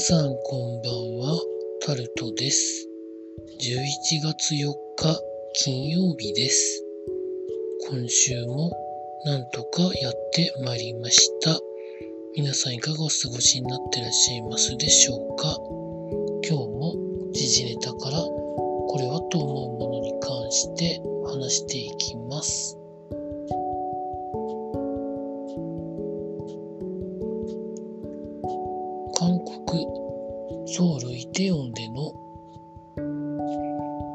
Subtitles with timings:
[0.00, 1.38] さんこんばんは、
[1.84, 2.88] タルトです。
[3.60, 5.20] 11月4日
[5.62, 6.82] 金曜日です。
[7.90, 8.70] 今週も
[9.26, 11.60] なんとかやってまいりました。
[12.34, 15.58] 皆さんいかがお過ごしになってらっしゃいますでしょうか
[16.48, 16.94] 今日も
[17.34, 22.79] 時事ネタからこれはと思うものに関して話していきます。
[31.64, 32.12] ンでの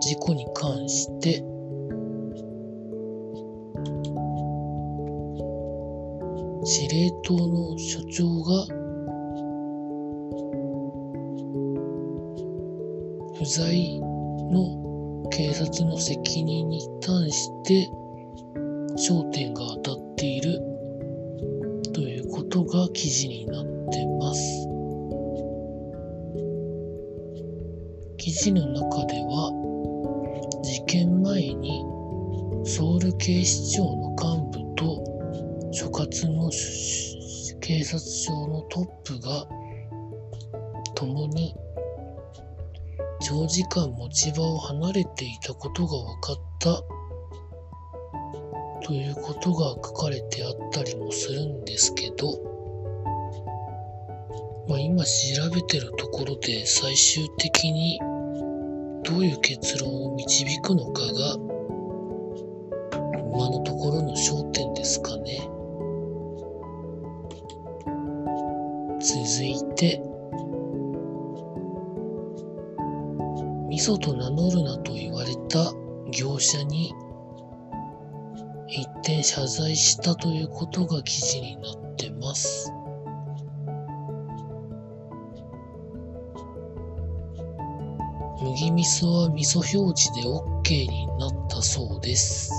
[0.01, 1.43] 事故に関して
[6.63, 8.65] 司令塔の所長が
[13.37, 17.89] 不在の警察の責任に対して
[18.97, 20.59] 焦点が当たっている
[21.93, 24.74] ということが記事になってます。
[28.35, 29.49] 記事の中では
[30.61, 31.85] 事件前に
[32.65, 36.51] ソウル警視庁の幹部と所轄の
[37.61, 39.47] 警察庁のトップが
[40.95, 41.55] 共に
[43.21, 46.83] 長時間持ち場を離れていたことが分かった
[48.85, 52.37] ということが書かれてあったりもするんですけど、
[54.67, 55.09] まあ、今調
[55.53, 57.97] べてるところで最終的に
[59.05, 61.37] どういう結論を導くのかが
[63.35, 65.47] 今のところの焦点ですかね。
[68.99, 70.01] 続いて、
[73.69, 75.71] 味噌と名乗るなと言われた
[76.11, 76.91] 業者に
[78.67, 82.71] 一転謝罪したということが記事になってます。
[88.41, 92.51] 麦味噌は味噌表示で OK になったそうです。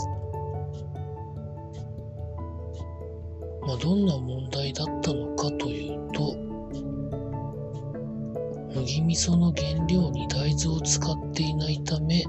[3.66, 6.34] まあ、どんな問題だったのかというと、
[8.74, 12.24] 麦味噌の原料に大豆を使っていないため、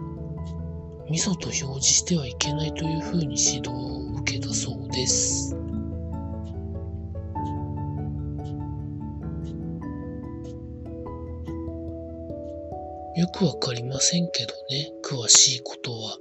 [1.10, 5.57] 味噌と表示してはいけないというふうに指導を受けたそうです。
[13.18, 16.20] よくわかりませんけどね、詳しいことは。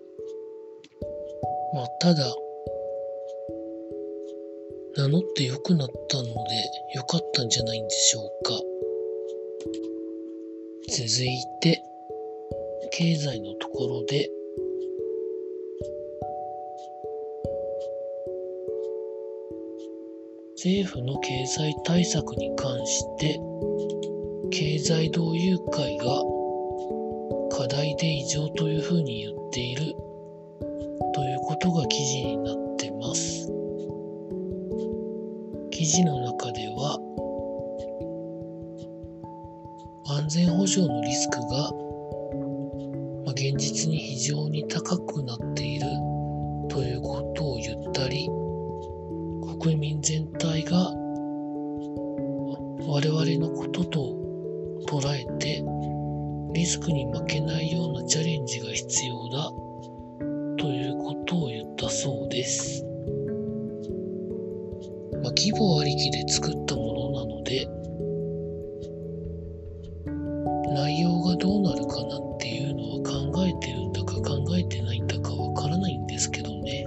[1.74, 2.34] まあ、ただ、
[4.96, 6.30] 名乗って良くなったので
[6.94, 8.52] 良かったんじゃないんでしょうか。
[10.88, 11.82] 続いて、
[12.92, 14.30] 経済のところで、
[20.54, 23.38] 政府の経済対策に関して、
[24.50, 26.35] 経済同友会が
[27.56, 29.94] 課題で異常というふうに言っている
[31.14, 33.50] ということが記事になってます。
[35.70, 36.98] 記事の中では
[40.06, 41.72] 安全保障のリスクが、
[43.24, 45.86] ま、現実に非常に高くなっている
[46.68, 48.28] ということを言ったり
[49.62, 50.76] 国民全体が
[52.86, 54.14] 我々のことと
[54.86, 55.64] 捉えて
[56.56, 59.50] リスクに負けないようなチャレンジが必要だ
[60.56, 62.82] ということを言ったそうです。
[65.22, 67.68] まあ、規模ありきで作ったものなので
[70.74, 76.86] 内容がどうなるかなっていうのは考えてるんだか考えてないんだかわからないんですけどね。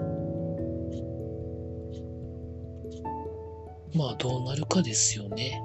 [3.94, 5.62] まあどうなるかですよね。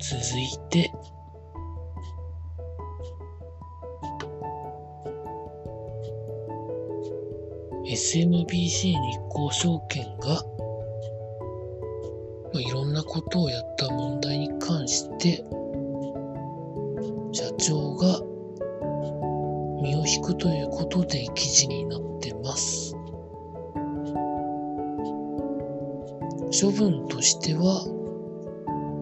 [0.00, 0.90] 続いて、
[7.84, 8.96] SMBC 日
[9.28, 10.42] 興証券が、
[12.52, 15.44] まあ、いろんなことをやった問題に関して、
[17.32, 18.20] 社長が
[19.82, 22.94] 身を引くということで記事になってます。
[26.58, 27.99] 処分としては、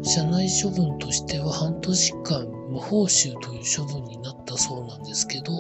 [0.09, 5.53] 社内処分としては半年間無報酬という処分になったそうなんですけど、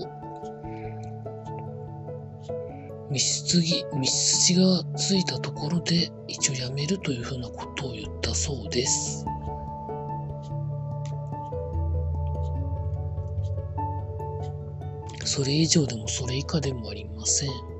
[3.10, 9.26] 密室ぎ密室がついたところで一応やめるというふうなことを言ったそうです。
[15.26, 17.77] それ以上でもそれ以下でもありません。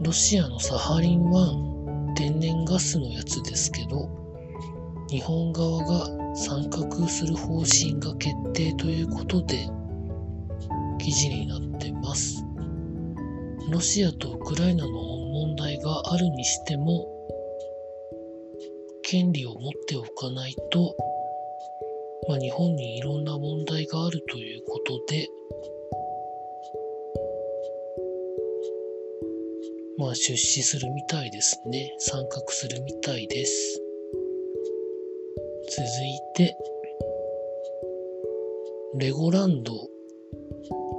[0.00, 4.08] ロシアのサハリン1天然ガスのやつですけど、
[5.08, 6.06] 日本側が
[6.36, 9.68] 参画する方針が決定ということで
[10.98, 12.44] 記事になってます。
[13.70, 17.06] ロシアとウクライナの問題があるにしても
[19.02, 20.94] 権利を持っておかないと、
[22.28, 25.28] まあ、日本にいろんな問題があるということで
[29.98, 31.92] まあ出資するみたいですね。
[31.98, 33.82] 参画するみたいです。
[35.70, 36.56] 続いて、
[38.98, 39.72] レゴランド、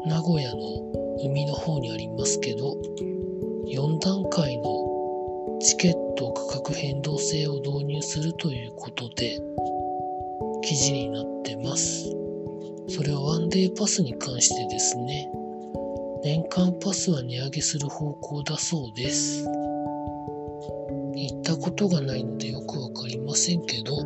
[0.06, 0.60] 名古屋の
[1.24, 2.76] 海の方にありますけど、
[3.68, 9.40] 4段階のチケット価格変動制を導入するということで、
[10.62, 12.04] 記事になってます。
[12.90, 15.32] それはワンデーパスに関してですね。
[16.22, 19.46] 年間パスは値上げする方向だそうです。
[21.16, 24.04] 行ったことがないのでよくわかりませんけど、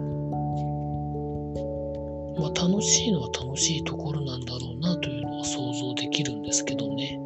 [2.39, 7.19] まあ楽しいのは楽しいところなんだろうなというのは想像できるんですけどね。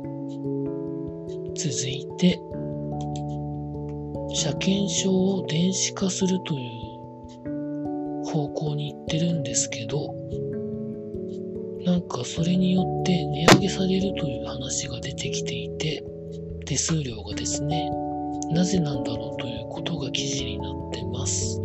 [1.55, 2.39] 続いて、
[4.35, 10.15] 車検証を電子化するという方向に行ってるんですけど、
[11.87, 16.03] なんかそれによって値上げされるという話が出てきていて、
[16.65, 17.89] 手数料がですね、
[18.51, 21.61] なぜなんだろうということが記事になってます。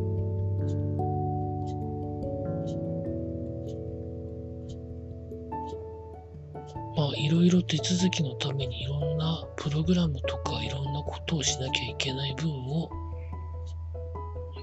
[6.96, 12.88] まあいろいろ手続きのためにいろんなプログラムとかいろんなことをしなきゃいけない分を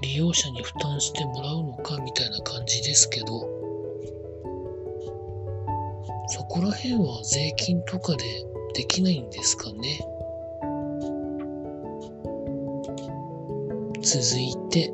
[0.01, 3.58] 利用者に負担してもらうのかみたいな感じですけど、
[6.31, 8.23] そこら辺は税金とかで
[8.75, 9.99] できないんですかね。
[14.01, 14.93] 続いて、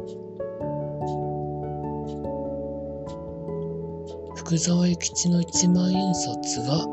[4.36, 6.86] 福沢諭吉の一万円札が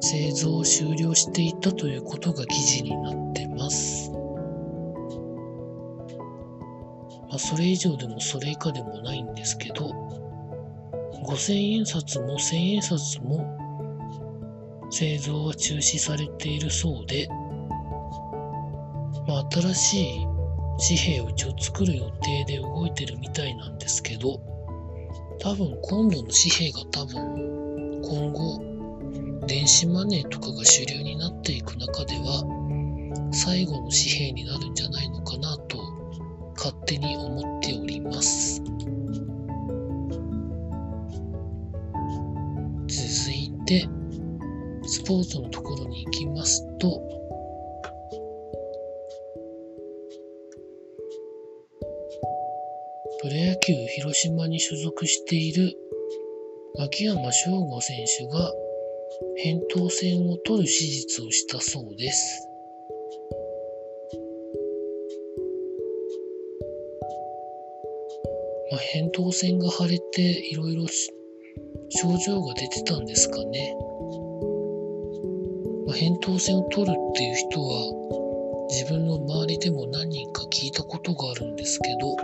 [0.00, 4.10] 製造を終了していたということが記事になってます。
[7.28, 10.17] まあ、それ以上でもそれ以下でもないんですけど、
[11.24, 13.56] 5000円札も1000円札も
[14.90, 17.28] 製造は中止されているそうで、
[19.26, 20.26] まあ、新しい
[20.86, 24.40] 紙幣を一応作る予定で動いてるみたいなんですけど、
[25.40, 28.68] 多分今度の紙幣が多分今後
[29.46, 32.44] 電子マネーとかが主流になっていく中では
[33.32, 35.78] 最後の紙幣になるんじゃないのかなと
[36.56, 38.62] 勝手に思っております。
[43.68, 43.86] で、
[44.86, 47.02] スポーツのところに行きますと、
[53.20, 55.74] プロ野球広島に所属している
[56.78, 58.50] 秋山翔吾選手が
[59.44, 62.48] 扁桃腺を取る手術をしたそうです。
[68.70, 70.86] まあ、扁桃腺が腫れていろいろ
[71.90, 73.76] 症状が出てたんですかね。
[75.86, 82.16] まあ、扁桃腺を取るっていう人は自分の周りでも何人か聞いたことがあるんですけど、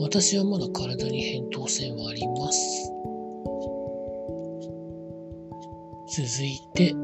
[0.00, 2.92] 私はまだ体に扁桃腺はあります。
[6.16, 6.94] 続いて、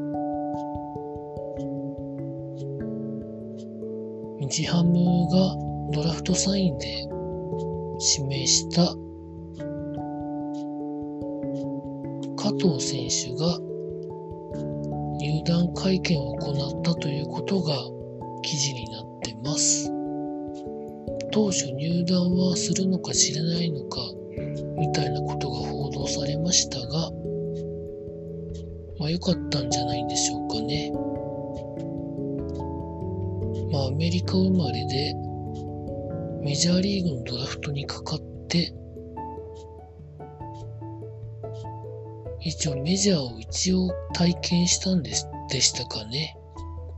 [4.53, 4.93] 日ハム
[5.31, 5.55] が
[5.93, 7.07] ドラフトサインで
[8.17, 8.93] 指名した
[12.43, 13.57] 加藤選手が
[15.17, 17.73] 入団会見を行ったということが
[18.41, 19.89] 記事になってます。
[21.31, 24.01] 当初入団はするのか知らないのか
[24.77, 27.11] みたいなことが報道されましたが、
[28.99, 30.91] まあ良かったんじゃないんでしょうかね。
[33.71, 35.15] まあアメリカ生まれで
[36.43, 38.19] メジャーリーグのドラフトにかかっ
[38.49, 38.75] て
[42.45, 46.37] 一応メジャーを一応体験したんですでしたかね。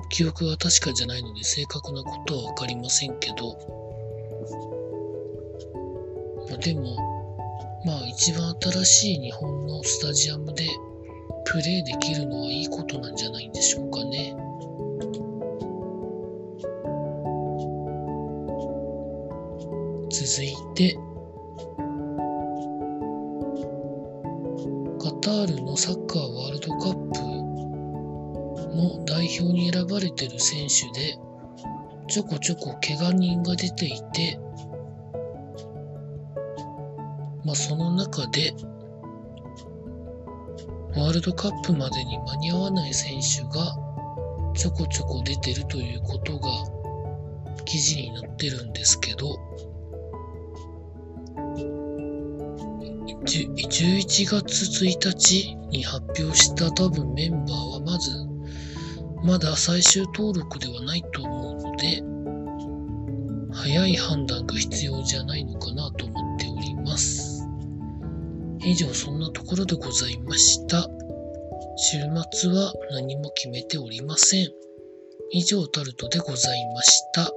[0.09, 3.57] 記憶が確かじゃないので正確なことはわかりませんけど、
[6.49, 6.95] まあ、でも、
[7.85, 10.67] まあ一番新しい日本のスタジアムで
[11.45, 14.35] プレーできるのはいいことなんじゃないんでしょうかね。
[20.09, 20.97] 続いて、
[25.25, 27.19] タールのサッカーワールドカップ
[28.75, 31.17] の代表に選ばれてる選手で、
[32.07, 34.39] ちょこちょこ怪我人が出ていて、
[37.43, 38.53] まあその中で、
[40.95, 43.75] ワールドカップまでに間に合わない選手が
[44.53, 46.49] ちょこちょこ出てるということが
[47.65, 49.39] 記事に載ってるんですけど、
[53.25, 58.11] 11月1日に発表した多分メンバーはまず
[59.23, 62.03] まだ最終登録ではないと思うので
[63.51, 67.47] 早い判断が必要じゃないのかなと思っております。
[68.63, 70.87] 以上そんなところでございました。
[71.77, 71.97] 週
[72.31, 74.49] 末は何も決めておりません。
[75.31, 77.31] 以上タルトでございました。